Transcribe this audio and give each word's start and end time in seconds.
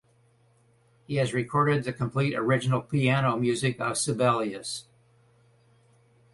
He 1.05 1.17
has 1.17 1.31
recorded 1.31 1.83
the 1.83 1.93
complete 1.93 2.33
original 2.33 2.81
piano 2.81 3.37
music 3.37 3.79
of 3.79 3.99
Sibelius. 3.99 4.85